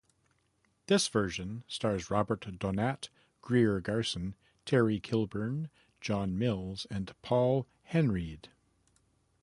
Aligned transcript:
This 0.87 1.07
version 1.07 1.63
stars 1.67 2.09
Robert 2.09 2.47
Donat, 2.57 3.09
Greer 3.43 3.79
Garson, 3.79 4.33
Terry 4.65 4.99
Kilburn, 4.99 5.69
John 5.99 6.39
Mills 6.39 6.87
and 6.89 7.13
Paul 7.21 7.67
Henreid. 7.91 8.45